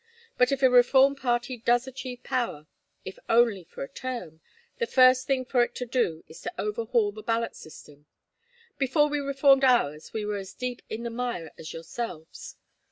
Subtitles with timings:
[0.35, 2.65] But if a reform party does achieve power,
[3.05, 4.41] if only for a term,
[4.79, 8.07] the first thing for it to do is to overhaul the ballot system.
[8.79, 12.55] Before we reformed ours we were as deep in the mire as yourselves.